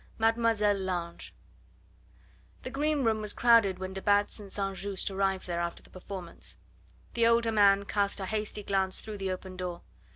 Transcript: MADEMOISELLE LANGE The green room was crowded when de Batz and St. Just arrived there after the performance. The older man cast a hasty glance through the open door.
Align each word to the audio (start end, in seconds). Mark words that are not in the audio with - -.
MADEMOISELLE 0.17 0.79
LANGE 0.79 1.35
The 2.63 2.71
green 2.71 3.03
room 3.03 3.21
was 3.21 3.33
crowded 3.33 3.77
when 3.77 3.93
de 3.93 4.01
Batz 4.01 4.39
and 4.39 4.51
St. 4.51 4.75
Just 4.75 5.11
arrived 5.11 5.45
there 5.45 5.59
after 5.59 5.83
the 5.83 5.91
performance. 5.91 6.57
The 7.13 7.27
older 7.27 7.51
man 7.51 7.85
cast 7.85 8.19
a 8.19 8.25
hasty 8.25 8.63
glance 8.63 8.99
through 8.99 9.19
the 9.19 9.29
open 9.31 9.57
door. 9.57 9.83